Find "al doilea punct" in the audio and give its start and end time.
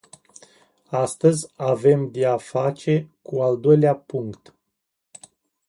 3.41-4.53